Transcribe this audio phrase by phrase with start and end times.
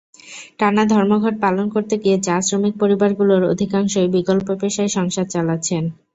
[0.59, 5.83] টানা ধর্মঘট পালন করতে গিয়ে চা-শ্রমিক পরিবারগুলোর অধিকাংশই বিকল্প পেশায় সংসার চালাচ্ছেন।